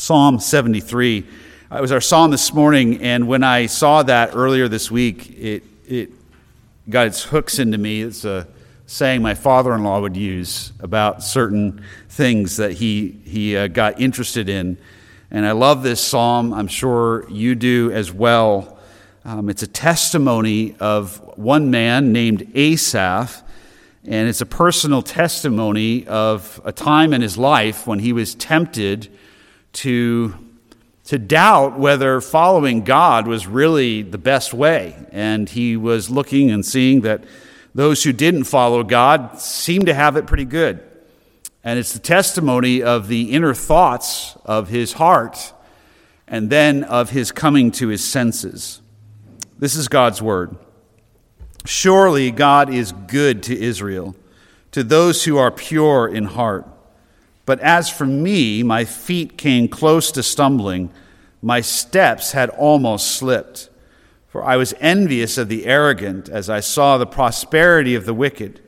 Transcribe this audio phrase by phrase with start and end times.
[0.00, 1.18] Psalm 73.
[1.72, 5.62] It was our psalm this morning, and when I saw that earlier this week, it,
[5.86, 6.10] it
[6.88, 8.00] got its hooks into me.
[8.00, 8.48] It's a
[8.86, 14.00] saying my father in law would use about certain things that he, he uh, got
[14.00, 14.78] interested in.
[15.30, 16.54] And I love this psalm.
[16.54, 18.78] I'm sure you do as well.
[19.26, 23.42] Um, it's a testimony of one man named Asaph,
[24.06, 29.10] and it's a personal testimony of a time in his life when he was tempted
[29.72, 30.34] to,
[31.04, 34.96] to doubt whether following God was really the best way.
[35.12, 37.24] And he was looking and seeing that
[37.74, 40.80] those who didn't follow God seemed to have it pretty good.
[41.62, 45.52] And it's the testimony of the inner thoughts of his heart
[46.26, 48.80] and then of his coming to his senses.
[49.58, 50.56] This is God's word.
[51.66, 54.16] Surely God is good to Israel,
[54.72, 56.66] to those who are pure in heart.
[57.50, 60.92] But as for me, my feet came close to stumbling,
[61.42, 63.70] my steps had almost slipped.
[64.28, 68.60] For I was envious of the arrogant as I saw the prosperity of the wicked.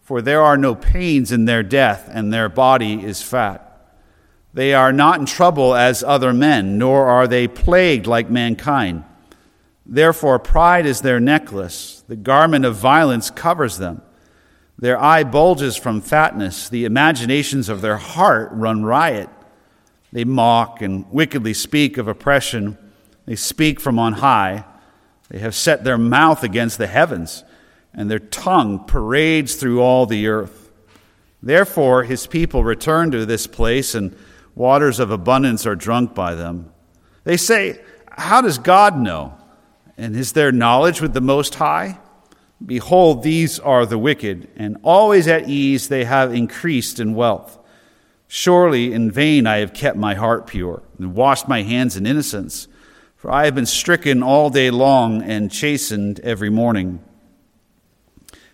[0.00, 3.88] For there are no pains in their death, and their body is fat.
[4.52, 9.04] They are not in trouble as other men, nor are they plagued like mankind.
[9.86, 14.02] Therefore, pride is their necklace, the garment of violence covers them.
[14.78, 19.28] Their eye bulges from fatness, the imaginations of their heart run riot.
[20.12, 22.78] They mock and wickedly speak of oppression,
[23.26, 24.64] they speak from on high.
[25.28, 27.44] They have set their mouth against the heavens
[27.92, 30.70] and their tongue parades through all the earth.
[31.42, 34.16] Therefore, his people return to this place, and
[34.54, 36.72] waters of abundance are drunk by them.
[37.24, 39.36] They say, How does God know?
[39.96, 41.98] And is there knowledge with the Most High?
[42.64, 47.58] Behold, these are the wicked, and always at ease they have increased in wealth.
[48.26, 52.68] Surely in vain I have kept my heart pure, and washed my hands in innocence,
[53.16, 57.02] for I have been stricken all day long and chastened every morning.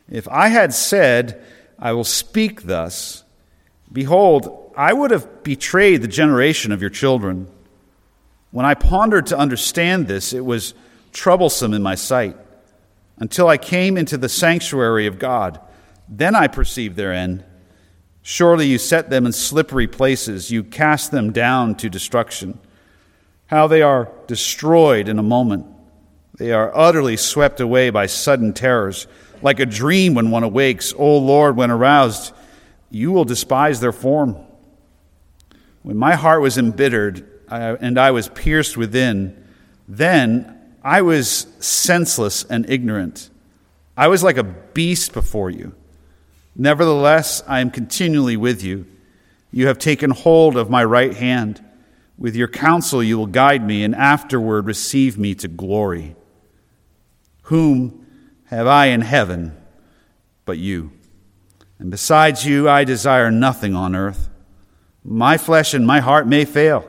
[0.08, 1.42] If I had said,
[1.78, 3.24] I will speak thus,
[3.90, 7.48] behold, I would have betrayed the generation of your children.
[8.50, 10.74] When I pondered to understand this, it was
[11.12, 12.36] troublesome in my sight,
[13.18, 15.60] until I came into the sanctuary of God.
[16.08, 17.44] Then I perceived their end.
[18.22, 22.58] Surely you set them in slippery places, you cast them down to destruction.
[23.46, 25.66] How they are destroyed in a moment.
[26.36, 29.06] They are utterly swept away by sudden terrors
[29.42, 30.94] like a dream when one awakes.
[30.96, 32.32] O Lord, when aroused,
[32.90, 34.36] you will despise their form.
[35.82, 39.46] When my heart was embittered and I was pierced within,
[39.86, 40.53] then
[40.84, 43.30] I was senseless and ignorant.
[43.96, 45.74] I was like a beast before you.
[46.54, 48.84] Nevertheless, I am continually with you.
[49.50, 51.64] You have taken hold of my right hand.
[52.18, 56.16] With your counsel, you will guide me, and afterward receive me to glory.
[57.44, 58.06] Whom
[58.46, 59.56] have I in heaven
[60.44, 60.92] but you.
[61.78, 64.28] And besides you, I desire nothing on earth.
[65.02, 66.88] My flesh and my heart may fail,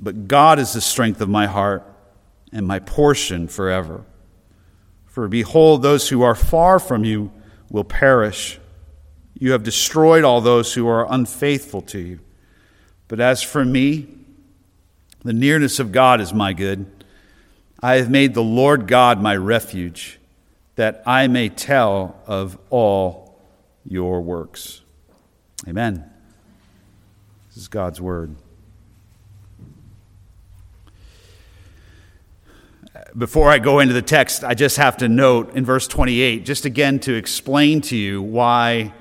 [0.00, 1.84] but God is the strength of my heart
[2.52, 4.04] and my portion forever.
[5.06, 7.30] For behold, those who are far from you
[7.70, 8.58] will perish.
[9.38, 12.20] You have destroyed all those who are unfaithful to you.
[13.08, 14.08] But as for me,
[15.22, 16.86] the nearness of God is my good.
[17.82, 20.18] I have made the Lord God my refuge
[20.76, 23.40] that I may tell of all
[23.84, 24.82] your works.
[25.66, 26.08] Amen.
[27.48, 28.36] This is God's word.
[33.16, 36.66] Before I go into the text, I just have to note in verse 28, just
[36.66, 38.92] again to explain to you why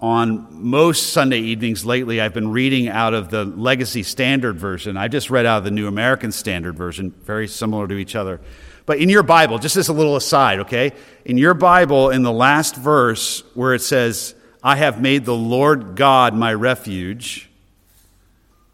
[0.00, 4.96] on most Sunday evenings lately I've been reading out of the Legacy Standard Version.
[4.96, 8.40] I just read out of the New American Standard Version, very similar to each other.
[8.84, 10.90] But in your Bible, just as a little aside, okay?
[11.24, 15.94] In your Bible, in the last verse where it says, I have made the Lord
[15.94, 17.48] God my refuge,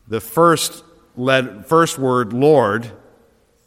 [0.07, 0.83] the first,
[1.15, 2.91] led, first word, Lord,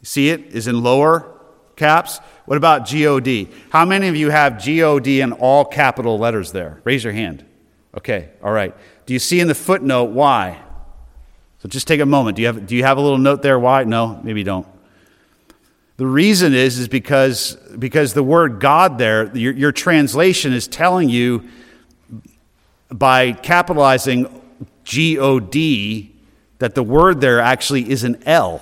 [0.02, 1.40] see it, is in lower
[1.76, 2.18] caps.
[2.46, 3.48] What about G O D?
[3.70, 6.80] How many of you have G O D in all capital letters there?
[6.84, 7.44] Raise your hand.
[7.96, 8.74] Okay, all right.
[9.06, 10.60] Do you see in the footnote why?
[11.58, 12.36] So just take a moment.
[12.36, 13.84] Do you have, do you have a little note there why?
[13.84, 14.66] No, maybe don't.
[15.98, 21.08] The reason is, is because, because the word God there, your, your translation is telling
[21.08, 21.48] you
[22.90, 24.26] by capitalizing
[24.82, 26.12] G O D
[26.58, 28.60] that the word there actually is an L,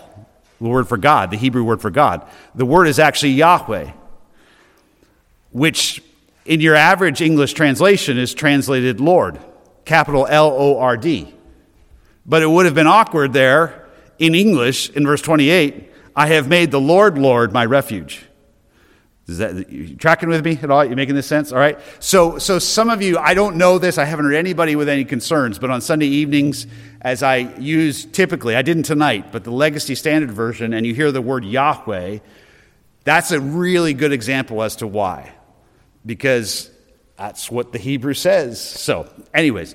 [0.60, 2.26] the word for God, the Hebrew word for God.
[2.54, 3.92] The word is actually Yahweh,
[5.50, 6.02] which
[6.44, 9.38] in your average English translation is translated Lord,
[9.84, 11.34] capital L O R D.
[12.26, 16.70] But it would have been awkward there in English in verse 28 I have made
[16.70, 18.26] the Lord, Lord, my refuge.
[19.30, 20.84] Is that tracking with me at all?
[20.84, 21.52] You making this sense?
[21.52, 21.78] All right.
[22.00, 23.96] So, so some of you, I don't know this.
[23.96, 25.58] I haven't heard anybody with any concerns.
[25.58, 26.66] But on Sunday evenings,
[27.00, 31.12] as I use typically, I didn't tonight, but the Legacy Standard Version, and you hear
[31.12, 32.18] the word Yahweh,
[33.04, 35.32] that's a really good example as to why,
[36.04, 36.70] because
[37.16, 38.60] that's what the Hebrew says.
[38.60, 39.74] So, anyways,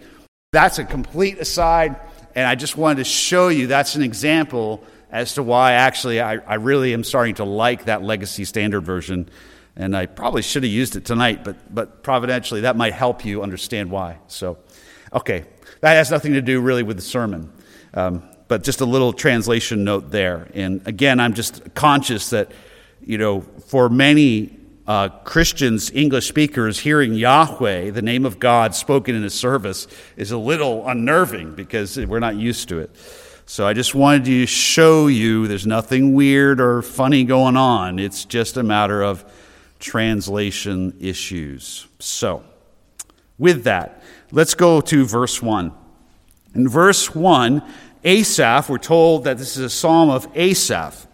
[0.51, 1.99] that's a complete aside,
[2.35, 6.35] and I just wanted to show you that's an example as to why actually I,
[6.35, 9.29] I really am starting to like that legacy standard version.
[9.75, 13.43] And I probably should have used it tonight, but, but providentially that might help you
[13.43, 14.17] understand why.
[14.27, 14.57] So,
[15.13, 15.45] okay,
[15.81, 17.51] that has nothing to do really with the sermon.
[17.93, 20.47] Um, but just a little translation note there.
[20.53, 22.51] And again, I'm just conscious that,
[23.01, 29.15] you know, for many uh, Christians, English speakers, hearing Yahweh, the name of God spoken
[29.15, 32.95] in a service, is a little unnerving because we're not used to it.
[33.47, 37.99] So I just wanted to show you there's nothing weird or funny going on.
[37.99, 39.23] It's just a matter of
[39.79, 41.87] translation issues.
[41.99, 42.43] So,
[43.37, 44.01] with that,
[44.31, 45.71] let's go to verse 1.
[46.55, 47.61] In verse 1,
[48.03, 51.05] Asaph, we're told that this is a psalm of Asaph.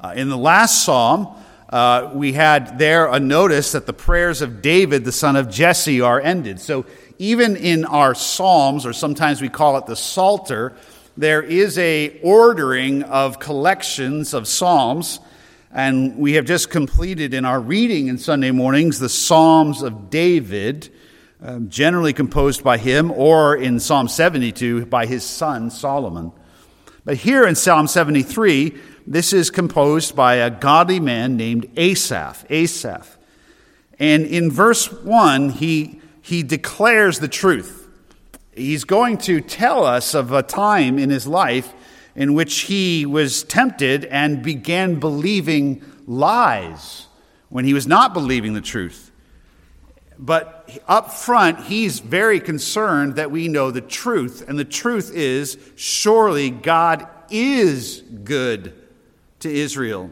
[0.00, 1.28] Uh, in the last psalm,
[1.68, 6.00] uh, we had there a notice that the prayers of David, the son of Jesse,
[6.00, 6.58] are ended.
[6.58, 6.86] So
[7.18, 10.74] even in our psalms, or sometimes we call it the Psalter,
[11.20, 15.20] there is a ordering of collections of psalms
[15.70, 20.88] and we have just completed in our reading in sunday mornings the psalms of david
[21.42, 26.32] um, generally composed by him or in psalm 72 by his son solomon.
[27.04, 28.74] But here in psalm 73
[29.06, 33.18] this is composed by a godly man named asaph asaph.
[33.98, 37.79] And in verse 1 he, he declares the truth
[38.54, 41.72] he's going to tell us of a time in his life
[42.14, 47.06] in which he was tempted and began believing lies
[47.48, 49.10] when he was not believing the truth.
[50.18, 54.44] But up front, he's very concerned that we know the truth.
[54.46, 58.74] And the truth is surely God is good
[59.38, 60.10] to Israel,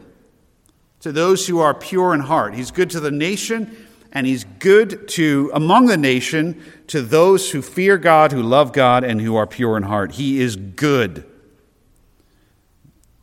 [1.01, 2.55] to those who are pure in heart.
[2.55, 7.61] He's good to the nation, and he's good to among the nation to those who
[7.61, 10.13] fear God, who love God, and who are pure in heart.
[10.13, 11.25] He is good.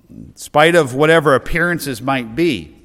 [0.08, 2.76] In spite of whatever appearances might be,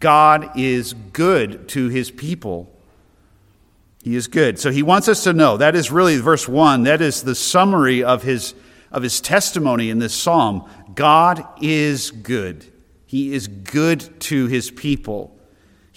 [0.00, 2.74] God is good to his people.
[4.02, 4.58] He is good.
[4.58, 5.56] So he wants us to know.
[5.56, 6.84] That is really verse 1.
[6.84, 8.54] That is the summary of his,
[8.90, 10.68] of his testimony in this psalm.
[10.94, 12.64] God is good.
[13.06, 15.37] He is good to his people.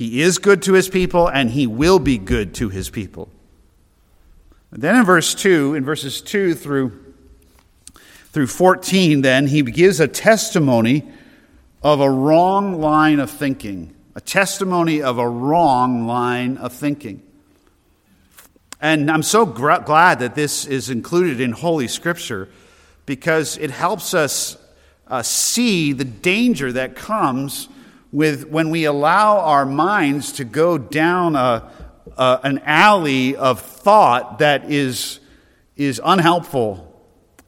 [0.02, 3.30] He is good to his people, and he will be good to his people.
[4.72, 7.14] then in verse 2, in verses 2 through,
[8.32, 11.08] through 14, then, he gives a testimony
[11.84, 13.94] of a wrong line of thinking.
[14.16, 17.22] A testimony of a wrong line of thinking.
[18.82, 22.50] And I'm so gra- glad that this is included in Holy Scripture
[23.06, 24.58] because it helps us
[25.08, 27.70] uh, see the danger that comes
[28.12, 31.72] with when we allow our minds to go down a,
[32.18, 35.20] a, an alley of thought that is,
[35.76, 36.88] is unhelpful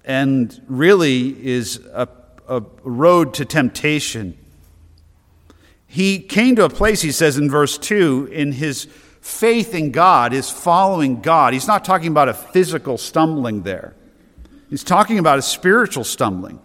[0.06, 2.08] and really is a,
[2.48, 4.38] a road to temptation.
[5.86, 8.86] He came to a place, he says in verse 2, in his
[9.22, 11.54] faith in God, is following God.
[11.54, 13.94] He's not talking about a physical stumbling there,
[14.70, 16.60] he's talking about a spiritual stumbling.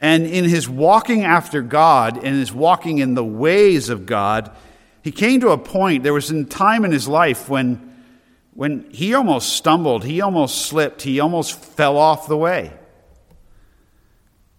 [0.00, 4.54] And in his walking after God and his walking in the ways of God,
[5.02, 7.94] he came to a point, there was a time in his life when,
[8.52, 12.72] when he almost stumbled, he almost slipped, he almost fell off the way.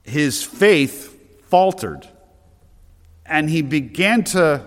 [0.03, 2.07] His faith faltered.
[3.25, 4.65] And he began to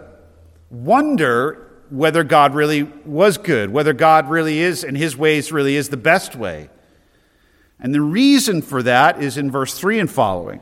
[0.71, 5.89] wonder whether God really was good, whether God really is, and his ways really is
[5.89, 6.71] the best way.
[7.81, 10.61] And the reason for that is in verse 3 and following.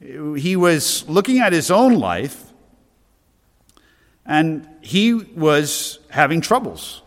[0.00, 2.52] He was looking at his own life,
[4.24, 7.02] and he was having troubles.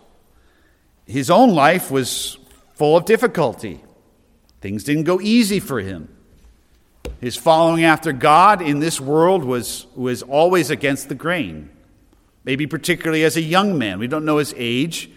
[1.06, 2.38] His own life was
[2.76, 3.82] full of difficulty.
[4.62, 6.10] Things didn't go easy for him.
[7.20, 11.70] His following after God in this world was, was always against the grain,
[12.44, 14.00] maybe particularly as a young man.
[14.00, 15.10] We don't know his age,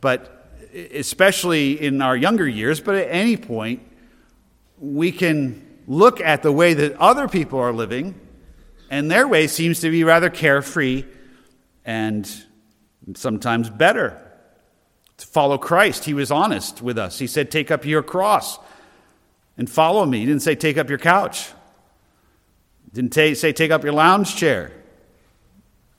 [0.00, 0.41] but
[0.72, 3.82] especially in our younger years, but at any point,
[4.78, 8.18] we can look at the way that other people are living,
[8.90, 11.04] and their way seems to be rather carefree
[11.84, 12.30] and
[13.14, 14.18] sometimes better.
[15.18, 16.04] to follow Christ.
[16.04, 17.18] He was honest with us.
[17.18, 18.58] He said, Take up your cross
[19.56, 20.20] and follow me.
[20.20, 21.48] He didn't say, Take up your couch.
[22.84, 24.72] He didn't say, Take up your lounge chair.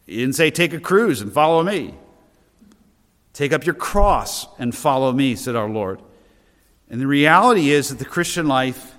[0.05, 1.93] He didn't say, Take a cruise and follow me.
[3.33, 6.01] Take up your cross and follow me, said our Lord.
[6.89, 8.95] And the reality is that the Christian life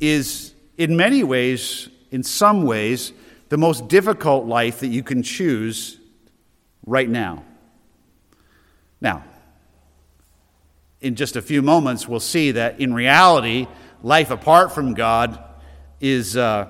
[0.00, 3.12] is, in many ways, in some ways,
[3.48, 5.98] the most difficult life that you can choose
[6.86, 7.44] right now.
[9.00, 9.24] Now,
[11.00, 13.66] in just a few moments, we'll see that in reality,
[14.02, 15.42] life apart from God
[16.00, 16.68] is, uh,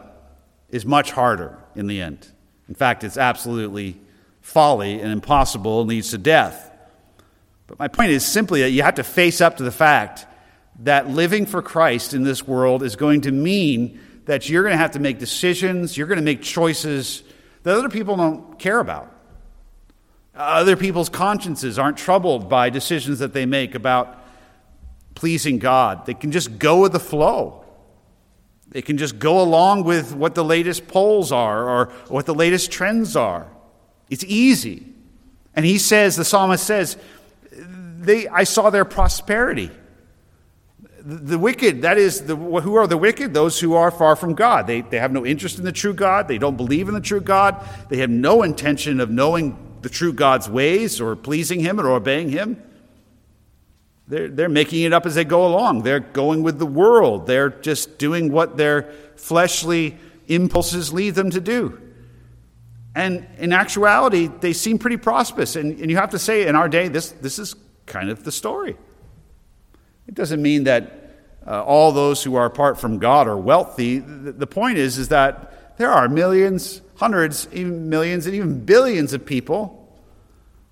[0.70, 2.28] is much harder in the end.
[2.68, 4.00] In fact, it's absolutely
[4.42, 6.70] folly and impossible and leads to death.
[7.66, 10.26] But my point is simply that you have to face up to the fact
[10.80, 14.78] that living for Christ in this world is going to mean that you're going to
[14.78, 17.22] have to make decisions, you're going to make choices
[17.62, 19.10] that other people don't care about.
[20.34, 24.18] Other people's consciences aren't troubled by decisions that they make about
[25.14, 26.06] pleasing God.
[26.06, 27.64] They can just go with the flow.
[28.68, 32.72] They can just go along with what the latest polls are or what the latest
[32.72, 33.51] trends are.
[34.12, 34.84] It's easy.
[35.56, 36.98] And he says, the psalmist says,
[37.50, 39.70] they, I saw their prosperity.
[41.00, 43.32] The, wicked, that is, the, who are the wicked?
[43.32, 44.66] Those who are far from God.
[44.66, 46.28] They, they have no interest in the true God.
[46.28, 47.66] They don't believe in the true God.
[47.88, 52.28] They have no intention of knowing the true God's ways or pleasing Him or obeying
[52.28, 52.62] Him.
[54.08, 55.84] They're, they're making it up as they go along.
[55.84, 57.26] They're going with the world.
[57.26, 59.96] They're just doing what their fleshly
[60.28, 61.80] impulses lead them to do.
[62.94, 65.56] And in actuality, they seem pretty prosperous.
[65.56, 67.54] And, and you have to say, in our day, this, this is
[67.86, 68.76] kind of the story.
[70.06, 71.14] It doesn't mean that
[71.46, 73.98] uh, all those who are apart from God are wealthy.
[73.98, 79.12] The, the point is, is that there are millions hundreds, even millions, and even billions
[79.12, 79.92] of people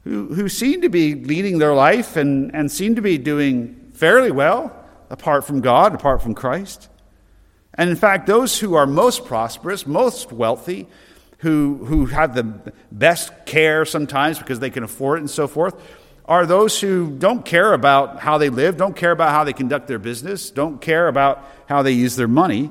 [0.05, 4.31] who, who seem to be leading their life and, and seem to be doing fairly
[4.31, 4.73] well
[5.11, 6.89] apart from God, apart from Christ.
[7.75, 10.87] And in fact, those who are most prosperous, most wealthy,
[11.41, 12.45] who, who have the
[12.93, 15.75] best care sometimes because they can afford it and so forth,
[16.27, 19.89] are those who don't care about how they live, don't care about how they conduct
[19.89, 22.71] their business, don't care about how they use their money.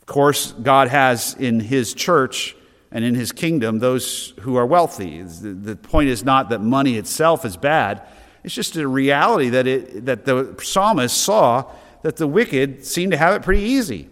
[0.00, 2.54] Of course, God has in His church
[2.90, 5.22] and in His kingdom those who are wealthy.
[5.22, 8.06] The point is not that money itself is bad,
[8.44, 11.70] it's just a reality that, it, that the psalmist saw
[12.02, 14.10] that the wicked seem to have it pretty easy.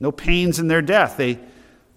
[0.00, 1.16] No pains in their death.
[1.16, 1.38] They,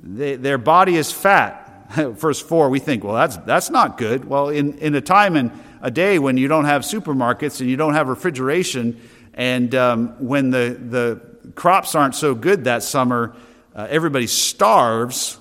[0.01, 1.67] they, their body is fat.
[1.95, 4.25] Verse 4, we think, well, that's, that's not good.
[4.25, 7.77] Well, in, in a time and a day when you don't have supermarkets and you
[7.77, 8.99] don't have refrigeration,
[9.33, 13.35] and um, when the, the crops aren't so good that summer,
[13.75, 15.37] uh, everybody starves,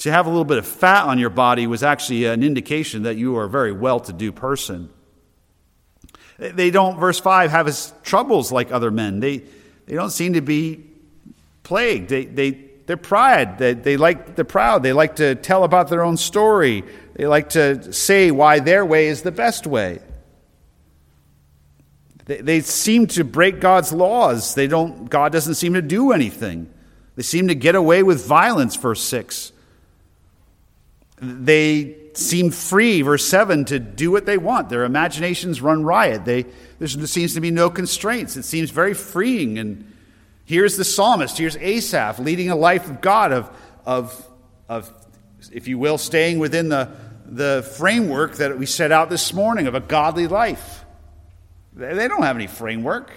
[0.00, 3.16] to have a little bit of fat on your body was actually an indication that
[3.16, 4.88] you are a very well to do person.
[6.38, 9.20] They don't, verse 5, have his troubles like other men.
[9.20, 9.42] They,
[9.84, 10.86] they don't seem to be
[11.64, 12.08] plagued.
[12.08, 13.56] They, they, they're pride.
[13.56, 14.82] They, they like the proud.
[14.82, 16.82] They like to tell about their own story.
[17.14, 20.00] They like to say why their way is the best way.
[22.24, 24.56] They, they seem to break God's laws.
[24.56, 26.68] They don't, God doesn't seem to do anything.
[27.14, 29.52] They seem to get away with violence, verse 6.
[31.22, 34.68] They seem free, verse 7, to do what they want.
[34.68, 36.24] Their imaginations run riot.
[36.24, 36.44] They,
[36.80, 38.36] there seems to be no constraints.
[38.36, 39.60] It seems very freeing.
[39.60, 39.92] And
[40.50, 44.28] here's the psalmist, here's Asaph leading a life of God, of, of,
[44.68, 44.92] of
[45.52, 46.90] if you will, staying within the,
[47.24, 50.84] the framework that we set out this morning of a godly life.
[51.72, 53.12] They don't have any framework.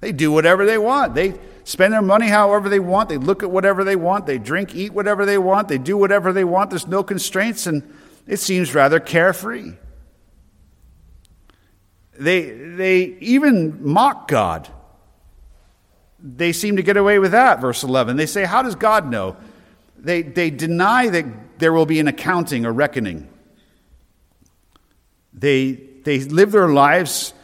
[0.00, 1.14] They do whatever they want.
[1.14, 3.10] They spend their money however they want.
[3.10, 4.24] They look at whatever they want.
[4.24, 5.68] They drink, eat whatever they want.
[5.68, 6.70] They do whatever they want.
[6.70, 7.82] There's no constraints, and
[8.26, 9.74] it seems rather carefree.
[12.18, 14.70] They, they even mock God.
[16.22, 18.16] They seem to get away with that, verse 11.
[18.16, 19.36] They say, How does God know?
[19.98, 23.28] They, they deny that there will be an accounting or reckoning.
[25.32, 27.34] They, they live their lives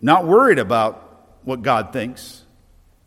[0.00, 2.42] not worried about what God thinks.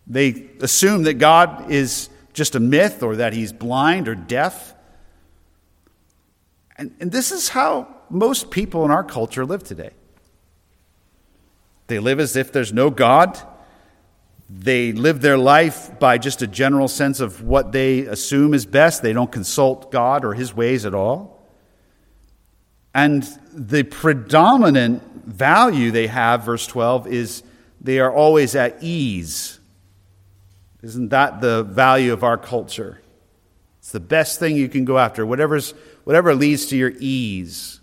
[0.07, 4.73] They assume that God is just a myth or that he's blind or deaf.
[6.77, 9.91] And, and this is how most people in our culture live today.
[11.87, 13.41] They live as if there's no God.
[14.49, 19.01] They live their life by just a general sense of what they assume is best.
[19.01, 21.45] They don't consult God or his ways at all.
[22.95, 23.23] And
[23.53, 27.43] the predominant value they have, verse 12, is
[27.81, 29.59] they are always at ease.
[30.81, 33.01] Isn't that the value of our culture?
[33.79, 35.71] It's the best thing you can go after, whatever's,
[36.05, 37.81] whatever leads to your ease.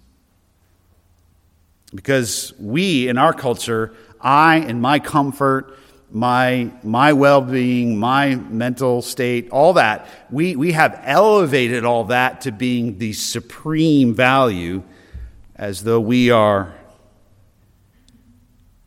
[1.94, 5.78] Because we, in our culture, I in my comfort,
[6.14, 12.42] my, my well being, my mental state, all that, we, we have elevated all that
[12.42, 14.84] to being the supreme value
[15.56, 16.72] as though we are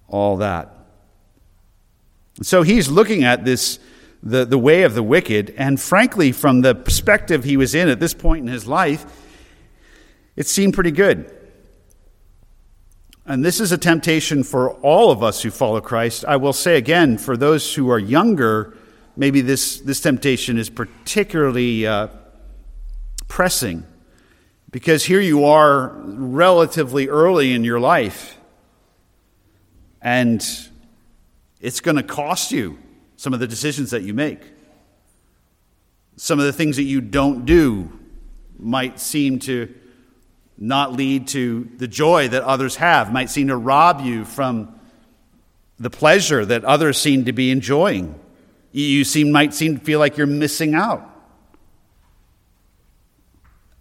[0.08, 0.74] all that.
[2.42, 3.80] So he's looking at this,
[4.24, 8.00] the, the way of the wicked, and frankly, from the perspective he was in at
[8.00, 9.06] this point in his life,
[10.38, 11.37] it seemed pretty good.
[13.30, 16.24] And this is a temptation for all of us who follow Christ.
[16.26, 18.74] I will say again, for those who are younger,
[19.18, 22.08] maybe this, this temptation is particularly uh,
[23.28, 23.86] pressing
[24.72, 28.38] because here you are relatively early in your life,
[30.02, 30.46] and
[31.60, 32.78] it's going to cost you
[33.18, 34.40] some of the decisions that you make.
[36.16, 37.92] Some of the things that you don't do
[38.58, 39.74] might seem to
[40.58, 44.80] not lead to the joy that others have, might seem to rob you from
[45.80, 48.20] the pleasure that others seem to be enjoying.
[48.72, 51.08] You seem, might seem to feel like you're missing out.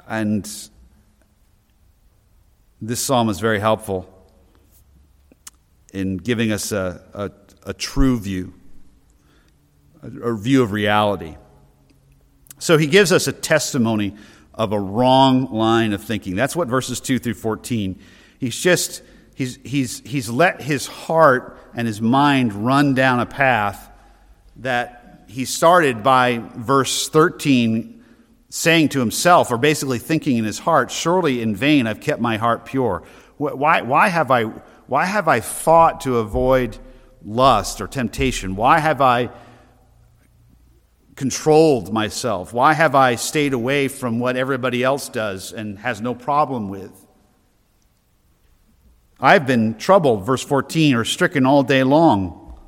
[0.07, 0.49] And
[2.81, 4.13] this psalm is very helpful
[5.93, 7.31] in giving us a, a,
[7.71, 8.53] a true view,
[10.03, 11.37] a, a view of reality.
[12.59, 14.15] So he gives us a testimony
[14.57, 16.35] of a wrong line of thinking.
[16.35, 17.99] That's what verses 2 through 14.
[18.39, 19.03] He's just,
[19.35, 23.91] he's, he's, he's let his heart and his mind run down a path
[24.57, 28.05] that he started by verse 13
[28.49, 32.39] saying to himself, or basically thinking in his heart, Surely in vain I've kept my
[32.39, 33.03] heart pure.
[33.37, 34.45] Why, why, have, I,
[34.87, 36.79] why have I fought to avoid
[37.23, 38.57] lust or temptation?
[38.57, 39.31] Why have I
[41.17, 42.53] controlled myself?
[42.53, 46.93] Why have I stayed away from what everybody else does and has no problem with?
[49.19, 52.59] I've been troubled, verse 14, or stricken all day long.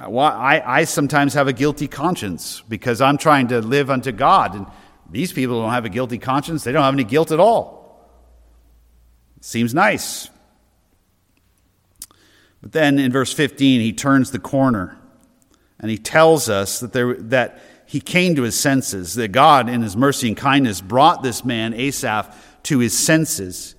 [0.00, 4.54] Uh, I, I sometimes have a guilty conscience because I'm trying to live unto God,
[4.54, 4.66] and
[5.10, 6.62] these people don't have a guilty conscience.
[6.62, 7.78] They don't have any guilt at all.
[9.40, 10.28] Seems nice.
[12.60, 14.97] But then in verse 15, he turns the corner
[15.80, 19.82] and he tells us that, there, that he came to his senses, that God, in
[19.82, 23.74] his mercy and kindness, brought this man, Asaph, to his senses.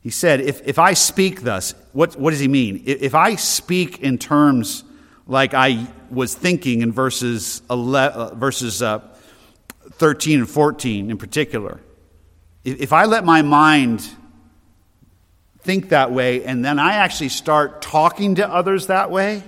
[0.00, 2.82] He said, If, if I speak thus, what, what does he mean?
[2.86, 4.84] If I speak in terms
[5.26, 9.00] like I was thinking in verses, 11, uh, verses uh,
[9.92, 11.80] 13 and 14 in particular,
[12.64, 14.08] if, if I let my mind
[15.60, 19.42] think that way and then I actually start talking to others that way,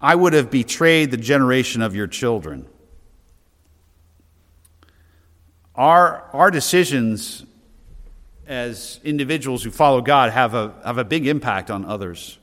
[0.00, 2.66] I would have betrayed the generation of your children.
[5.74, 7.44] Our, our decisions
[8.46, 12.38] as individuals who follow God have a, have a big impact on others.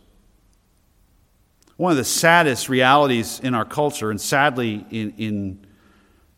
[1.78, 5.68] One of the saddest realities in our culture, and sadly in, in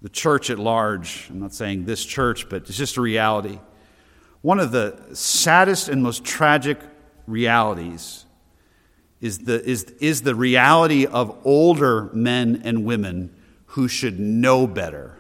[0.02, 3.60] the church at large, I'm not saying this church, but it's just a reality.
[4.42, 6.80] One of the saddest and most tragic
[7.26, 8.25] realities
[9.22, 13.36] is the, is, is the reality of older men and women
[13.68, 15.18] who should know better.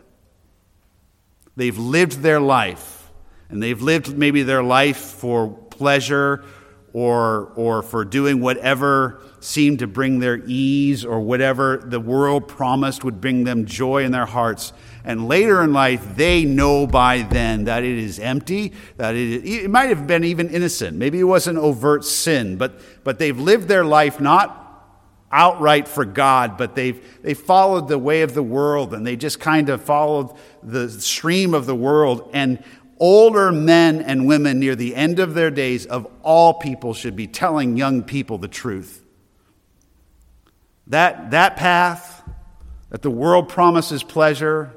[1.55, 3.11] They've lived their life,
[3.49, 6.43] and they've lived maybe their life for pleasure
[6.93, 13.03] or, or for doing whatever seemed to bring their ease or whatever the world promised
[13.03, 14.71] would bring them joy in their hearts.
[15.05, 19.69] And later in life, they know by then that it is empty, that it, it
[19.69, 20.97] might have been even innocent.
[20.97, 24.63] Maybe it wasn't overt sin, but, but they've lived their life not
[25.31, 29.39] outright for God, but they've, they followed the way of the world and they just
[29.39, 32.31] kind of followed the stream of the world.
[32.33, 32.63] And
[32.99, 37.27] older men and women near the end of their days of all people should be
[37.27, 39.03] telling young people the truth.
[40.87, 42.23] That, that path
[42.89, 44.75] that the world promises pleasure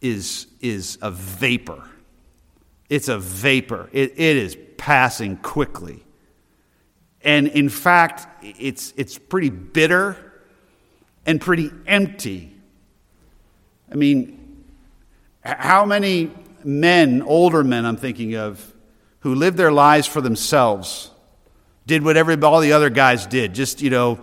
[0.00, 1.82] is, is a vapor.
[2.88, 3.88] It's a vapor.
[3.92, 6.04] It, it is passing quickly.
[7.22, 10.16] And in fact, it's, it's pretty bitter
[11.24, 12.52] and pretty empty.
[13.90, 14.64] I mean,
[15.44, 16.30] how many
[16.62, 18.72] men, older men, I'm thinking of,
[19.20, 21.10] who lived their lives for themselves,
[21.86, 24.20] did what every, all the other guys did, just, you know,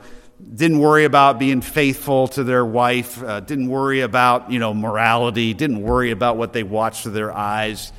[0.55, 5.53] didn't worry about being faithful to their wife, uh, didn't worry about, you know, morality,
[5.53, 7.93] didn't worry about what they watched with their eyes,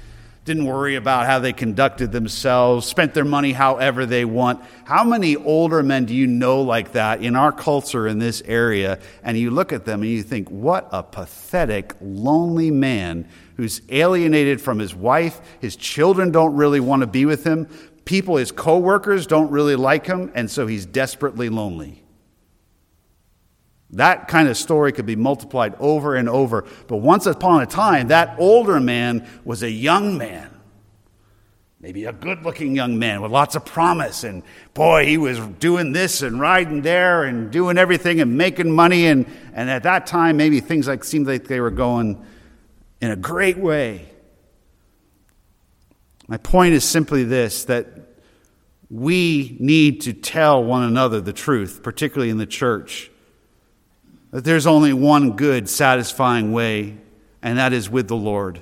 [0.44, 4.62] didn't worry about how they conducted themselves, spent their money however they want.
[4.84, 8.98] How many older men do you know like that in our culture in this area?
[9.22, 14.60] And you look at them and you think, what a pathetic, lonely man who's alienated
[14.60, 15.40] from his wife.
[15.60, 17.66] His children don't really want to be with him.
[18.04, 22.03] People, his coworkers, don't really like him, and so he's desperately lonely.
[23.94, 26.64] That kind of story could be multiplied over and over.
[26.88, 30.50] But once upon a time, that older man was a young man.
[31.80, 34.24] Maybe a good looking young man with lots of promise.
[34.24, 39.06] And boy, he was doing this and riding there and doing everything and making money.
[39.06, 42.24] And, and at that time, maybe things like seemed like they were going
[43.00, 44.08] in a great way.
[46.26, 47.86] My point is simply this that
[48.88, 53.10] we need to tell one another the truth, particularly in the church
[54.34, 56.96] that there's only one good, satisfying way,
[57.40, 58.58] and that is with the Lord.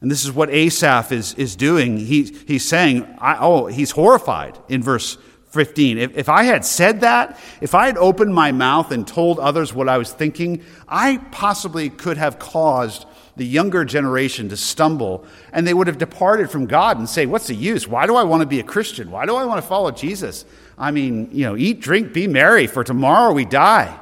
[0.00, 1.98] And this is what Asaph is, is doing.
[1.98, 5.18] He, he's saying, I, oh, he's horrified in verse
[5.50, 5.98] 15.
[5.98, 9.74] If, if I had said that, if I had opened my mouth and told others
[9.74, 13.04] what I was thinking, I possibly could have caused
[13.36, 17.48] the younger generation to stumble and they would have departed from God and say, What's
[17.48, 17.86] the use?
[17.86, 19.10] Why do I want to be a Christian?
[19.10, 20.46] Why do I want to follow Jesus?
[20.78, 24.00] I mean, you know, eat, drink, be merry, for tomorrow we die.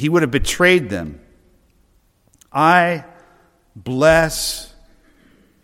[0.00, 1.20] He would have betrayed them.
[2.50, 3.04] I
[3.76, 4.72] bless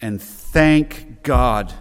[0.03, 1.73] and thank God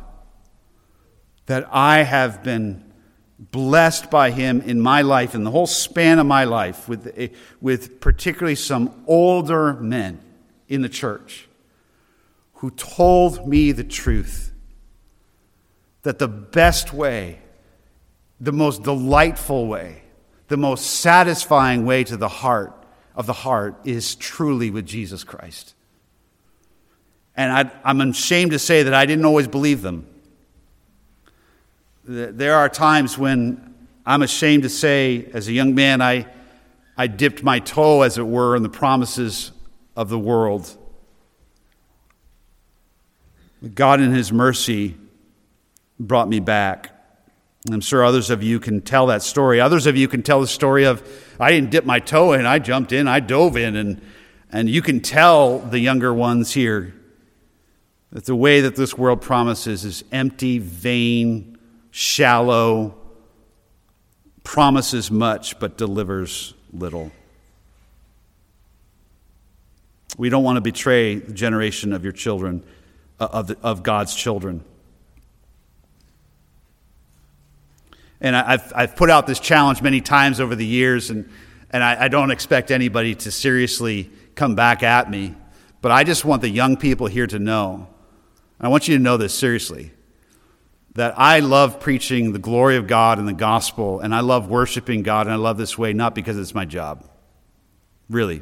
[1.47, 2.93] that I have been
[3.37, 7.99] blessed by Him in my life, in the whole span of my life, with, with
[7.99, 10.21] particularly some older men
[10.69, 11.49] in the church
[12.53, 14.53] who told me the truth
[16.03, 17.39] that the best way,
[18.39, 20.04] the most delightful way,
[20.47, 22.73] the most satisfying way to the heart
[23.15, 25.73] of the heart is truly with Jesus Christ.
[27.35, 30.07] And I, am ashamed to say that I didn't always believe them.
[32.03, 36.27] There are times when I'm ashamed to say, as a young man, I,
[36.95, 39.51] I dipped my toe, as it were, in the promises
[39.95, 40.77] of the world.
[43.73, 44.95] God, in His mercy,
[45.99, 46.94] brought me back.
[47.71, 49.59] I'm sure others of you can tell that story.
[49.59, 51.03] Others of you can tell the story of
[51.39, 54.01] I didn't dip my toe in, I jumped in, I dove in, and,
[54.51, 56.93] and you can tell the younger ones here
[58.11, 61.57] that the way that this world promises is empty, vain,
[61.89, 62.95] shallow,
[64.43, 67.11] promises much but delivers little.
[70.17, 72.63] We don't want to betray the generation of your children,
[73.19, 74.63] uh, of, of God's children.
[78.25, 81.29] And I've, I've put out this challenge many times over the years, and,
[81.69, 85.35] and I, I don't expect anybody to seriously come back at me.
[85.79, 87.87] But I just want the young people here to know,
[88.59, 89.91] I want you to know this seriously,
[90.95, 95.03] that I love preaching the glory of God and the gospel, and I love worshiping
[95.03, 97.07] God, and I love this way, not because it's my job.
[98.09, 98.41] Really.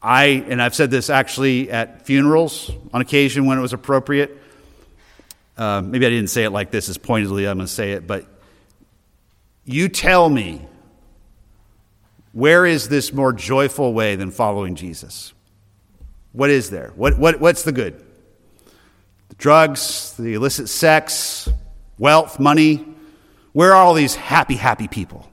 [0.00, 4.40] I, and I've said this actually at funerals on occasion when it was appropriate.
[5.56, 8.06] Uh, maybe I didn't say it like this as pointedly, I'm going to say it,
[8.06, 8.26] but
[9.64, 10.66] you tell me
[12.32, 15.32] where is this more joyful way than following Jesus?
[16.32, 16.92] What is there?
[16.94, 18.04] What, what, what's the good?
[19.30, 21.48] The drugs, the illicit sex,
[21.98, 22.86] wealth, money.
[23.54, 25.26] Where are all these happy, happy people?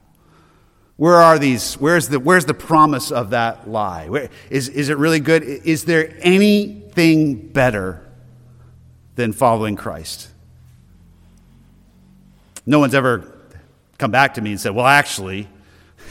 [0.96, 1.74] Where are these?
[1.74, 4.08] Where's the, where's the promise of that lie?
[4.08, 5.42] Where, is, is it really good?
[5.42, 8.00] Is there anything better
[9.14, 10.28] than following Christ.
[12.66, 13.30] No one's ever
[13.98, 15.48] come back to me and said, Well, actually,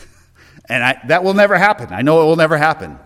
[0.70, 1.90] and I, that will never happen.
[1.92, 3.00] I know it will never happen.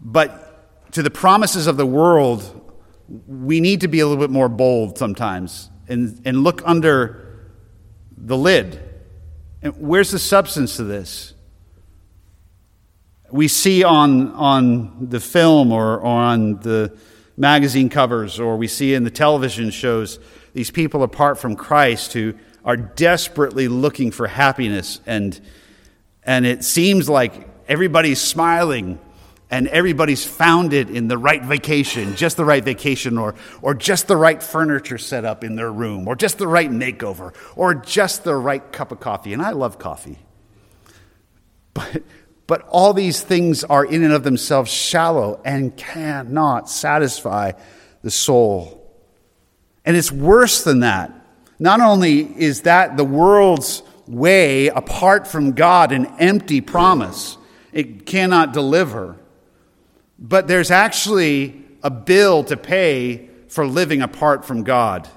[0.00, 2.56] But to the promises of the world,
[3.26, 7.48] we need to be a little bit more bold sometimes and, and look under
[8.16, 8.80] the lid.
[9.62, 11.34] And where's the substance to this?
[13.30, 16.96] We see on, on the film or, or on the
[17.40, 20.20] magazine covers or we see in the television shows
[20.52, 22.34] these people apart from Christ who
[22.66, 25.40] are desperately looking for happiness and
[26.22, 28.98] and it seems like everybody's smiling
[29.50, 34.06] and everybody's found it in the right vacation, just the right vacation, or, or just
[34.06, 38.22] the right furniture set up in their room, or just the right makeover, or just
[38.22, 39.32] the right cup of coffee.
[39.32, 40.20] And I love coffee.
[41.74, 42.02] But,
[42.50, 47.52] but all these things are in and of themselves shallow and cannot satisfy
[48.02, 48.92] the soul.
[49.84, 51.12] And it's worse than that.
[51.60, 57.38] Not only is that the world's way apart from God an empty promise,
[57.72, 59.14] it cannot deliver,
[60.18, 65.08] but there's actually a bill to pay for living apart from God.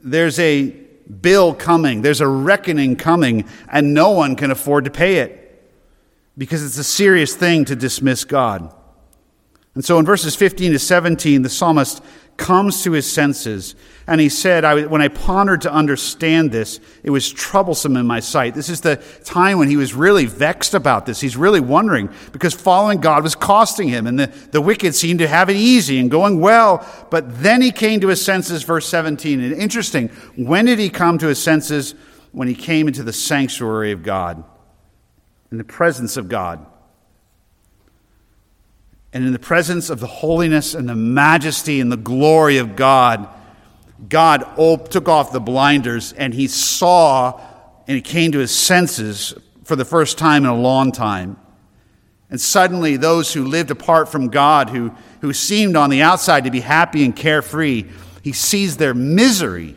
[0.00, 5.18] There's a bill coming, there's a reckoning coming, and no one can afford to pay
[5.18, 5.39] it
[6.40, 8.74] because it's a serious thing to dismiss God.
[9.74, 12.02] And so in verses 15 to 17, the psalmist
[12.38, 13.74] comes to his senses.
[14.06, 18.20] And he said, I, When I pondered to understand this, it was troublesome in my
[18.20, 18.54] sight.
[18.54, 21.20] This is the time when he was really vexed about this.
[21.20, 25.28] He's really wondering because following God was costing him, and the, the wicked seemed to
[25.28, 26.88] have it easy and going well.
[27.10, 29.42] But then he came to his senses, verse 17.
[29.42, 31.94] And interesting, when did he come to his senses?
[32.32, 34.42] When he came into the sanctuary of God,
[35.50, 36.64] in the presence of God
[39.12, 43.28] and in the presence of the holiness and the majesty and the glory of God,
[44.08, 44.44] God
[44.90, 47.40] took off the blinders and he saw
[47.86, 49.34] and he came to his senses
[49.64, 51.36] for the first time in a long time.
[52.30, 56.50] And suddenly, those who lived apart from God, who, who seemed on the outside to
[56.52, 57.86] be happy and carefree,
[58.22, 59.74] he sees their misery.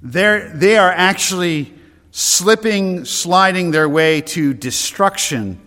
[0.00, 1.73] They're, they are actually
[2.16, 5.60] slipping, sliding their way to destruction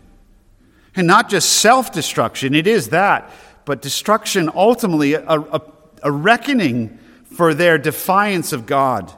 [0.95, 3.29] and not just self destruction, it is that,
[3.65, 5.61] but destruction ultimately, a, a,
[6.03, 6.97] a reckoning
[7.35, 9.13] for their defiance of God,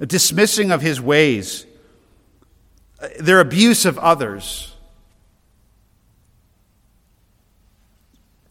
[0.00, 1.66] a dismissing of his ways,
[3.18, 4.74] their abuse of others.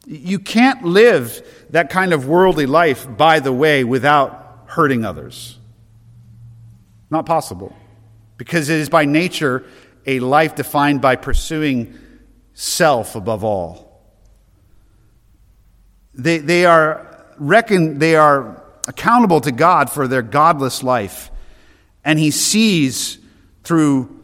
[0.05, 5.57] You can't live that kind of worldly life, by the way, without hurting others.
[7.09, 7.75] Not possible.
[8.39, 9.65] Because it is by nature
[10.07, 11.93] a life defined by pursuing
[12.53, 14.01] self above all.
[16.15, 21.29] They, they are reckoned, they are accountable to God for their godless life.
[22.03, 23.19] And he sees
[23.63, 24.15] through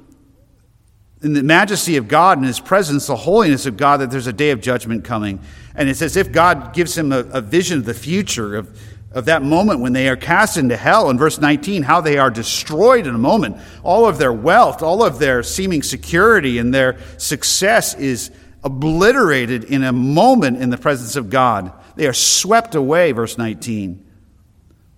[1.21, 4.33] in the majesty of God and his presence, the holiness of God, that there's a
[4.33, 5.39] day of judgment coming.
[5.73, 8.79] And it's as if God gives him a, a vision of the future, of,
[9.15, 11.09] of that moment when they are cast into hell.
[11.09, 13.57] In verse 19, how they are destroyed in a moment.
[13.81, 18.29] All of their wealth, all of their seeming security and their success is
[18.61, 21.71] obliterated in a moment in the presence of God.
[21.95, 24.05] They are swept away, verse 19.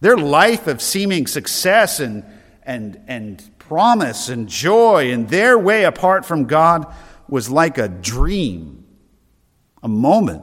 [0.01, 2.25] Their life of seeming success and,
[2.63, 6.91] and, and promise and joy and their way apart from God
[7.29, 8.83] was like a dream,
[9.83, 10.41] a moment.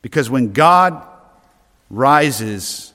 [0.00, 1.04] Because when God
[1.90, 2.92] rises,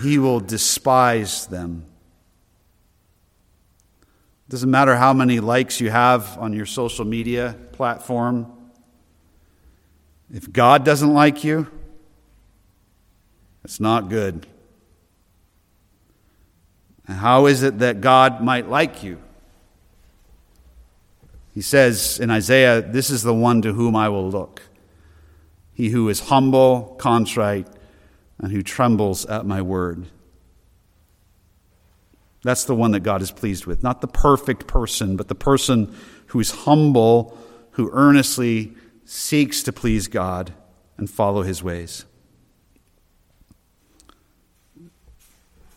[0.00, 1.84] he will despise them.
[4.48, 8.52] Doesn't matter how many likes you have on your social media platform.
[10.32, 11.66] If God doesn't like you,
[13.64, 14.46] it's not good.
[17.06, 19.18] And how is it that God might like you?
[21.54, 24.62] He says in Isaiah, This is the one to whom I will look.
[25.74, 27.66] He who is humble, contrite,
[28.42, 30.06] and who trembles at my word.
[32.42, 33.84] That's the one that God is pleased with.
[33.84, 35.94] Not the perfect person, but the person
[36.26, 37.38] who is humble,
[37.72, 38.74] who earnestly
[39.04, 40.52] seeks to please God
[40.98, 42.04] and follow his ways.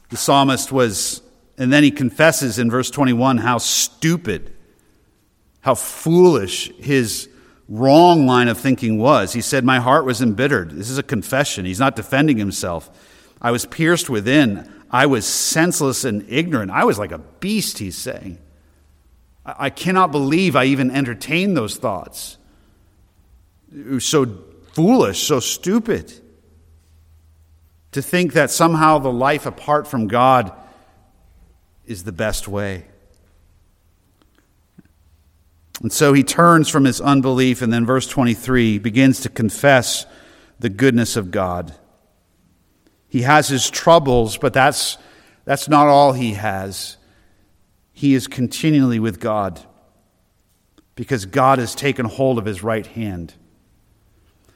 [0.10, 1.22] The psalmist was,
[1.58, 4.52] and then he confesses in verse 21 how stupid,
[5.62, 7.30] how foolish his
[7.68, 9.34] wrong line of thinking was.
[9.34, 10.72] He said, My heart was embittered.
[10.72, 11.66] This is a confession.
[11.66, 12.90] He's not defending himself.
[13.42, 14.72] I was pierced within.
[14.92, 16.72] I was senseless and ignorant.
[16.72, 18.38] I was like a beast, he's saying.
[19.46, 22.38] I cannot believe I even entertained those thoughts.
[23.76, 24.26] It was so
[24.74, 26.14] foolish, so stupid
[27.92, 30.52] to think that somehow the life apart from God
[31.86, 32.86] is the best way.
[35.82, 40.06] And so he turns from his unbelief, and then verse 23 begins to confess
[40.60, 41.76] the goodness of God.
[43.08, 44.98] He has his troubles, but that's,
[45.44, 46.98] that's not all he has.
[47.92, 49.62] He is continually with God
[50.96, 53.34] because God has taken hold of his right hand.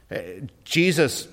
[0.10, 1.28] Eh, Jesus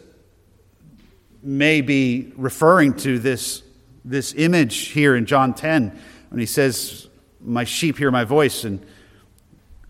[1.43, 3.63] may be referring to this,
[4.05, 5.99] this image here in John 10
[6.31, 7.09] when he says,
[7.41, 8.85] My sheep hear my voice, and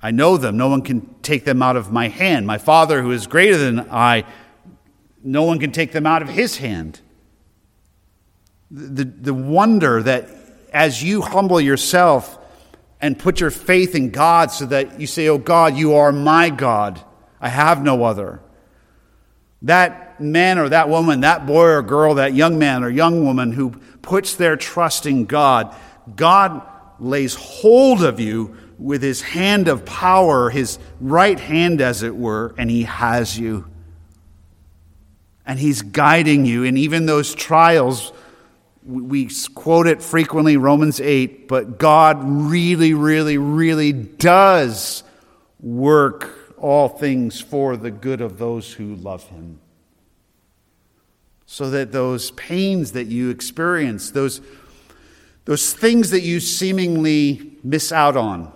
[0.06, 0.56] I know them.
[0.56, 2.46] No one can take them out of my hand.
[2.46, 4.24] My Father, who is greater than I,
[5.24, 7.00] no one can take them out of his hand.
[8.70, 10.28] The, the wonder that
[10.72, 12.38] as you humble yourself
[13.00, 16.50] and put your faith in God so that you say, Oh God, you are my
[16.50, 17.02] God,
[17.40, 18.40] I have no other.
[19.62, 23.50] That man or that woman, that boy or girl, that young man or young woman
[23.50, 23.70] who
[24.02, 25.74] puts their trust in God,
[26.14, 26.62] God
[26.98, 32.54] lays hold of you with his hand of power, his right hand, as it were,
[32.58, 33.66] and he has you.
[35.46, 36.64] And he's guiding you.
[36.64, 38.12] And even those trials,
[38.84, 45.02] we quote it frequently, Romans 8, but God really, really, really does
[45.60, 49.60] work all things for the good of those who love him.
[51.46, 54.40] So that those pains that you experience, those,
[55.46, 58.52] those things that you seemingly miss out on,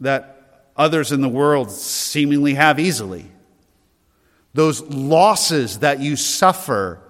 [0.00, 3.30] that others in the world seemingly have easily,
[4.52, 7.00] those losses that you suffer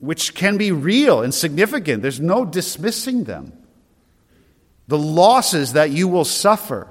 [0.00, 2.02] which can be real and significant.
[2.02, 3.52] There's no dismissing them.
[4.88, 6.88] The losses that you will suffer,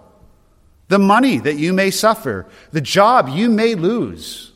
[0.87, 4.51] the money that you may suffer, the job you may lose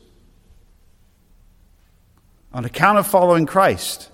[2.52, 4.07] on account of following Christ.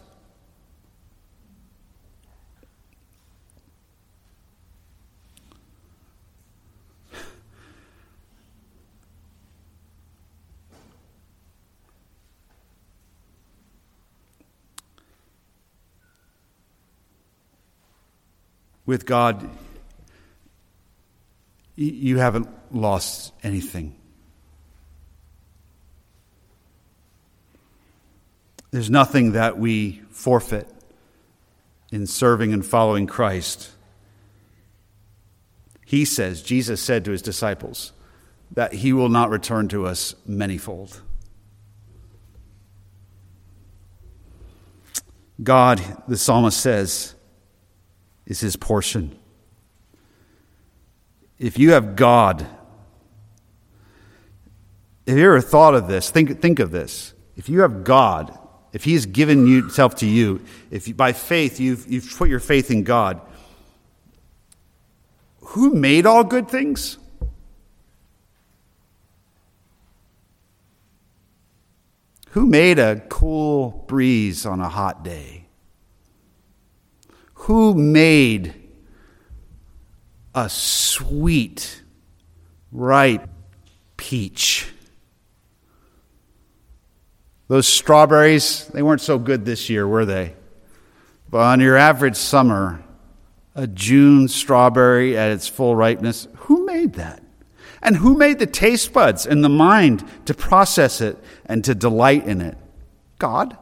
[18.86, 19.48] With God,
[21.76, 23.96] you haven't lost anything.
[28.70, 30.68] There's nothing that we forfeit
[31.92, 33.70] in serving and following Christ.
[35.86, 37.92] He says, Jesus said to his disciples,
[38.50, 41.00] that he will not return to us manyfold.
[45.42, 47.13] God, the psalmist says,
[48.26, 49.16] is his portion.
[51.38, 52.46] If you have God,
[55.06, 56.10] have you ever thought of this?
[56.10, 57.12] Think, think of this.
[57.36, 58.38] If you have God,
[58.72, 62.40] if He has given Himself to you, if you, by faith you've, you've put your
[62.40, 63.20] faith in God,
[65.40, 66.98] who made all good things?
[72.30, 75.43] Who made a cool breeze on a hot day?
[77.44, 78.54] Who made
[80.34, 81.82] a sweet,
[82.72, 83.28] ripe
[83.98, 84.72] peach?
[87.48, 90.34] Those strawberries, they weren't so good this year, were they?
[91.30, 92.82] But on your average summer,
[93.54, 97.22] a June strawberry at its full ripeness, who made that?
[97.82, 102.24] And who made the taste buds and the mind to process it and to delight
[102.26, 102.56] in it?
[103.18, 103.58] God.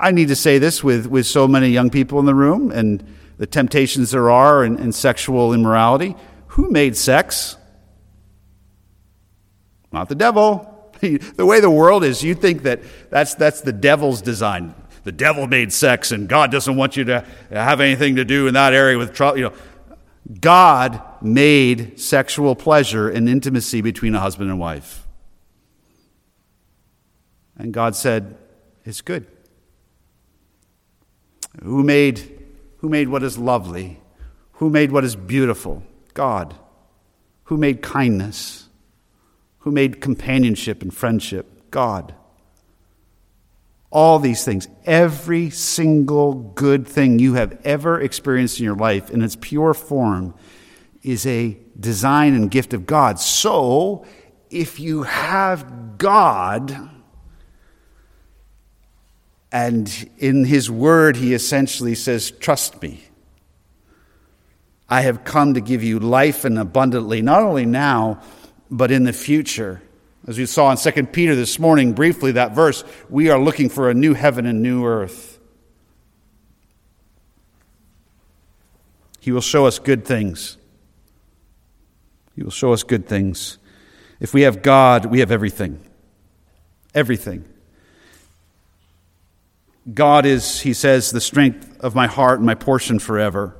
[0.00, 3.04] I need to say this with, with so many young people in the room and
[3.38, 6.14] the temptations there are in, in sexual immorality.
[6.48, 7.56] Who made sex?
[9.92, 10.92] Not the devil.
[11.00, 14.74] the way the world is, you think that that's, that's the devil's design.
[15.04, 18.54] The devil made sex, and God doesn't want you to have anything to do in
[18.54, 19.38] that area with trouble.
[19.38, 19.54] You know,
[20.40, 25.06] God made sexual pleasure and intimacy between a husband and wife.
[27.56, 28.36] And God said,
[28.84, 29.26] It's good.
[31.62, 32.44] Who made,
[32.78, 34.00] who made what is lovely?
[34.54, 35.82] Who made what is beautiful?
[36.14, 36.54] God.
[37.44, 38.68] Who made kindness?
[39.60, 41.70] Who made companionship and friendship?
[41.70, 42.14] God.
[43.90, 49.20] All these things, every single good thing you have ever experienced in your life in
[49.20, 50.34] its pure form
[51.02, 53.18] is a design and gift of God.
[53.18, 54.04] So,
[54.48, 56.90] if you have God,
[59.52, 63.02] and in his word, he essentially says, Trust me.
[64.88, 68.20] I have come to give you life and abundantly, not only now,
[68.70, 69.82] but in the future.
[70.26, 73.88] As we saw in 2 Peter this morning, briefly, that verse, we are looking for
[73.88, 75.38] a new heaven and new earth.
[79.20, 80.56] He will show us good things.
[82.34, 83.58] He will show us good things.
[84.18, 85.80] If we have God, we have everything.
[86.94, 87.44] Everything.
[89.92, 93.56] God is, he says, the strength of my heart and my portion forever.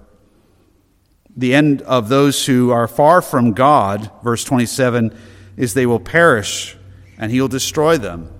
[1.36, 5.16] The end of those who are far from God, verse 27,
[5.56, 6.76] is they will perish
[7.18, 8.30] and he'll destroy them.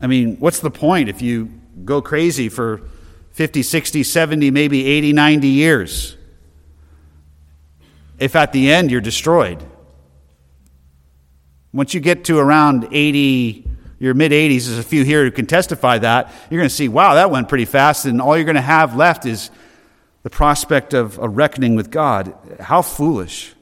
[0.00, 1.50] I mean, what's the point if you
[1.84, 2.82] go crazy for
[3.32, 6.16] 50, 60, 70, maybe 80, 90 years?
[8.18, 9.62] If at the end you're destroyed.
[11.72, 13.68] Once you get to around 80,
[13.98, 16.88] your mid 80s, there's a few here who can testify that, you're going to see,
[16.88, 19.50] wow, that went pretty fast, and all you're going to have left is
[20.22, 22.34] the prospect of a reckoning with God.
[22.60, 23.54] How foolish.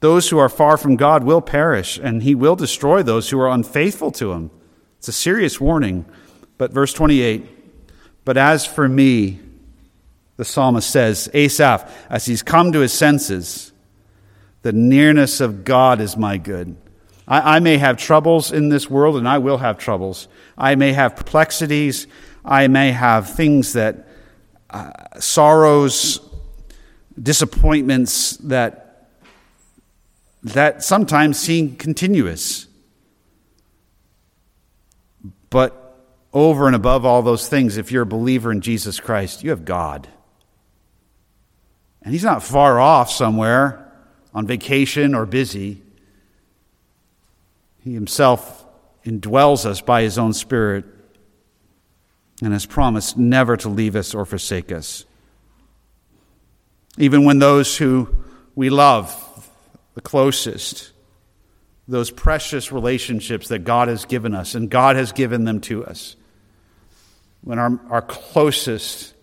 [0.00, 3.48] Those who are far from God will perish, and he will destroy those who are
[3.48, 4.50] unfaithful to him.
[4.98, 6.04] It's a serious warning.
[6.58, 9.40] But verse 28 But as for me,
[10.36, 13.72] the psalmist says, Asaph, as he's come to his senses,
[14.62, 16.76] the nearness of God is my good.
[17.28, 20.28] I, I, may have troubles in this world, and I will have troubles.
[20.56, 22.06] I may have perplexities.
[22.44, 24.08] I may have things that,
[24.70, 26.20] uh, sorrows,
[27.20, 29.08] disappointments that,
[30.44, 32.66] that sometimes seem continuous.
[35.50, 35.82] But
[36.32, 39.64] over and above all those things, if you're a believer in Jesus Christ, you have
[39.64, 40.08] God.
[42.02, 43.90] And He's not far off somewhere
[44.34, 45.82] on vacation or busy.
[47.86, 48.66] He Himself
[49.04, 50.84] indwells us by His own Spirit
[52.42, 55.04] and has promised never to leave us or forsake us.
[56.98, 58.08] Even when those who
[58.56, 59.22] we love
[59.94, 60.90] the closest,
[61.86, 66.16] those precious relationships that God has given us, and God has given them to us,
[67.42, 69.14] when our, our closest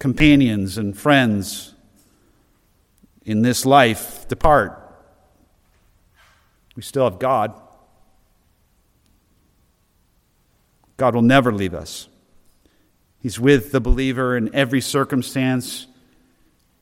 [0.00, 1.72] companions and friends
[3.24, 4.81] in this life depart,
[6.74, 7.54] we still have God.
[10.96, 12.08] God will never leave us.
[13.18, 15.86] He's with the believer in every circumstance.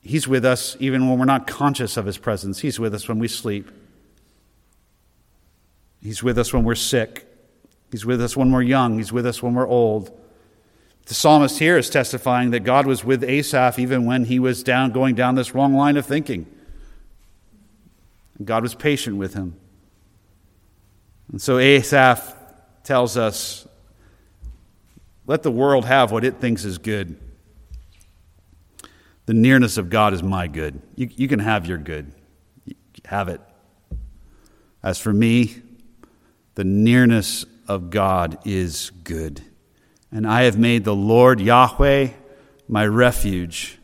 [0.01, 2.61] He's with us even when we're not conscious of His presence.
[2.61, 3.71] He's with us when we sleep.
[6.03, 7.27] He's with us when we're sick.
[7.91, 8.97] He's with us when we're young.
[8.97, 10.17] He's with us when we're old.
[11.07, 14.93] The psalmist here is testifying that God was with Asaph even when he was down,
[14.93, 16.47] going down this wrong line of thinking.
[18.43, 19.60] God was patient with him.
[21.31, 22.35] And so Asaph
[22.83, 23.67] tells us
[25.27, 27.19] let the world have what it thinks is good.
[29.27, 30.81] The nearness of God is my good.
[30.97, 32.13] You, you can have your good,
[33.05, 33.41] have it.
[34.83, 35.63] As for me,
[36.57, 39.43] the nearness of God is good
[40.13, 42.09] and I have made the Lord Yahweh
[42.69, 43.79] my refuge.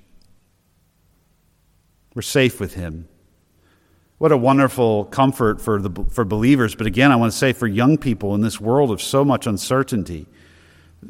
[2.15, 3.09] We're safe with him.
[4.19, 6.75] What a wonderful comfort for, the, for believers.
[6.75, 9.47] But again, I want to say for young people in this world of so much
[9.47, 10.27] uncertainty,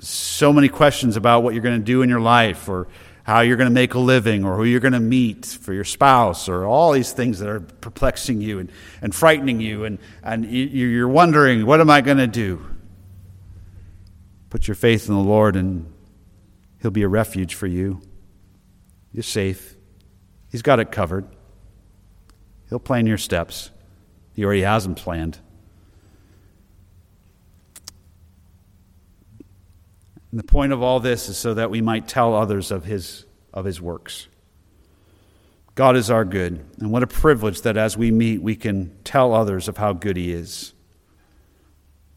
[0.01, 2.89] so many questions about what you're going to do in your life or
[3.23, 5.85] how you're going to make a living or who you're going to meet for your
[5.85, 8.71] spouse or all these things that are perplexing you and,
[9.03, 9.85] and frightening you.
[9.85, 12.65] And, and you're wondering, what am I going to do?
[14.51, 15.93] Put your faith in the Lord, and
[16.81, 18.01] He'll be a refuge for you.
[19.13, 19.77] You're safe.
[20.51, 21.27] He's got it covered.
[22.69, 23.71] He'll plan your steps.
[24.35, 25.39] He already has them planned.
[30.31, 33.25] And the point of all this is so that we might tell others of his,
[33.55, 34.29] of his works.
[35.77, 39.35] God is our good, and what a privilege that as we meet, we can tell
[39.35, 40.73] others of how good He is.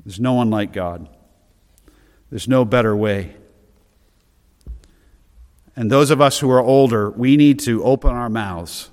[0.06, 1.10] There's no one like God.
[2.30, 3.36] There's no better way.
[5.76, 8.90] And those of us who are older, we need to open our mouths.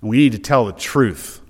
[0.00, 1.40] We need to tell the truth.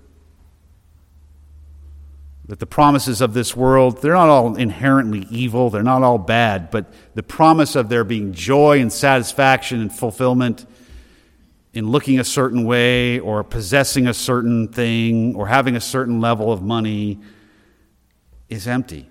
[2.46, 6.70] That the promises of this world, they're not all inherently evil, they're not all bad,
[6.70, 10.66] but the promise of there being joy and satisfaction and fulfillment
[11.72, 16.52] in looking a certain way or possessing a certain thing or having a certain level
[16.52, 17.20] of money
[18.48, 19.08] is empty.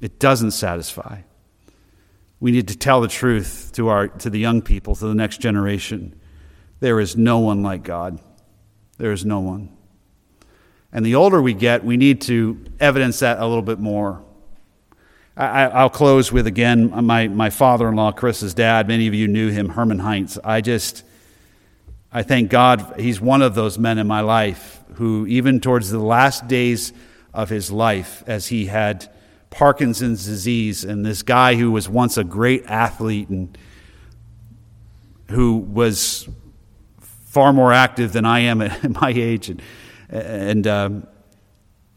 [0.00, 1.20] It doesn't satisfy.
[2.40, 5.42] We need to tell the truth to, our, to the young people, to the next
[5.42, 6.18] generation.
[6.80, 8.18] There is no one like God.
[9.00, 9.70] There is no one.
[10.92, 14.22] And the older we get, we need to evidence that a little bit more.
[15.34, 18.88] I, will close with again my, my father in law, Chris's dad.
[18.88, 20.38] Many of you knew him, Herman Heinz.
[20.44, 21.02] I just,
[22.12, 25.98] I thank God he's one of those men in my life who, even towards the
[25.98, 26.92] last days
[27.32, 29.10] of his life, as he had
[29.48, 33.56] Parkinson's disease, and this guy who was once a great athlete and
[35.30, 36.28] who was
[37.30, 39.62] far more active than I am at my age, and,
[40.08, 41.06] and um,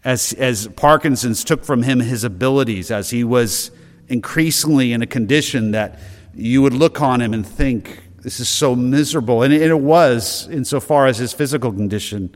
[0.05, 3.71] as as Parkinson's took from him his abilities, as he was
[4.07, 5.99] increasingly in a condition that
[6.35, 11.07] you would look on him and think, "This is so miserable," and it was insofar
[11.07, 12.35] as his physical condition.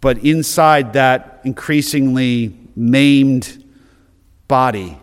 [0.00, 3.64] But inside that increasingly maimed
[4.48, 4.98] body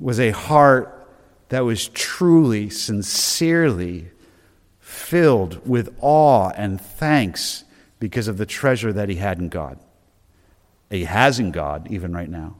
[0.00, 0.90] was a heart
[1.50, 4.10] that was truly, sincerely
[4.94, 7.64] filled with awe and thanks
[7.98, 9.78] because of the treasure that he had in God.
[10.90, 12.56] He has in God, even right now.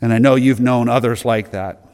[0.00, 1.86] And I know you've known others like that.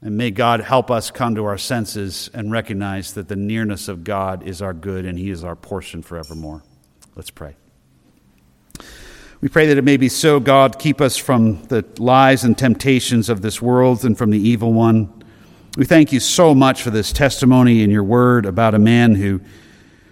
[0.00, 4.04] And may God help us come to our senses and recognize that the nearness of
[4.04, 6.62] God is our good and He is our portion forevermore.
[7.14, 7.56] Let's pray.
[9.40, 10.78] We pray that it may be so, God.
[10.78, 15.21] Keep us from the lies and temptations of this world and from the evil one.
[15.76, 19.40] We thank you so much for this testimony in your word about a man who,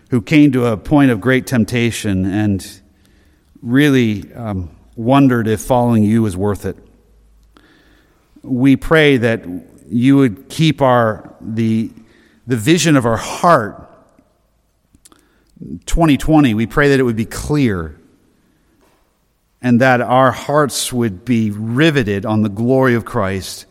[0.09, 2.67] who came to a point of great temptation and
[3.61, 6.79] really um, wondered if following you was worth it.
[8.43, 9.45] We pray that
[9.87, 11.91] you would keep our, the,
[12.47, 13.87] the vision of our heart
[15.85, 18.01] 2020, we pray that it would be clear
[19.61, 23.67] and that our hearts would be riveted on the glory of Christ,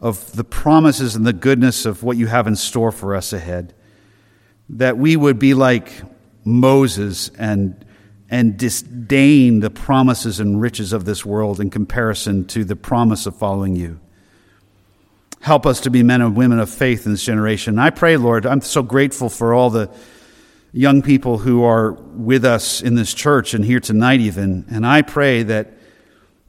[0.00, 3.74] of the promises and the goodness of what you have in store for us ahead.
[4.68, 5.92] That we would be like
[6.44, 7.84] Moses and,
[8.30, 13.36] and disdain the promises and riches of this world in comparison to the promise of
[13.36, 13.98] following you.
[15.40, 17.78] Help us to be men and women of faith in this generation.
[17.78, 19.90] I pray, Lord, I'm so grateful for all the
[20.72, 24.66] young people who are with us in this church and here tonight, even.
[24.70, 25.72] And I pray that,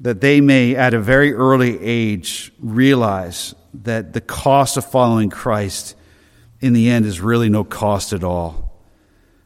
[0.02, 5.96] that they may, at a very early age, realize that the cost of following Christ
[6.62, 8.66] in the end is really no cost at all.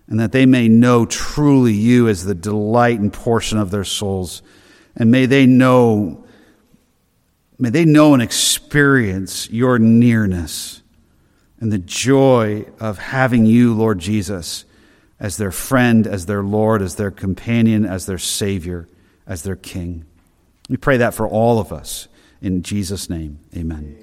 [0.07, 4.43] And that they may know truly you as the delight and portion of their souls.
[4.95, 6.25] And may they know,
[7.57, 10.81] may they know and experience your nearness
[11.59, 14.65] and the joy of having you, Lord Jesus,
[15.19, 18.89] as their friend, as their Lord, as their companion, as their Savior,
[19.25, 20.05] as their King.
[20.73, 22.07] We pray that for all of us.
[22.41, 24.02] In Jesus' name, amen.